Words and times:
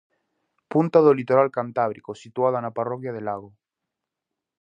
Punta 0.71 0.97
do 1.05 1.17
litoral 1.19 1.49
cantábrico 1.57 2.11
situada 2.23 2.57
na 2.63 2.75
parroquia 2.77 3.15
de 3.15 3.21
Lago. 3.27 3.49